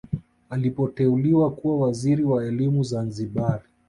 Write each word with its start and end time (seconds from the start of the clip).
Alipoteuliwa 0.49 1.51
kuwa 1.51 1.79
waziri 1.87 2.23
wa 2.23 2.45
elimu 2.45 2.83
Zanzibari 2.83 3.63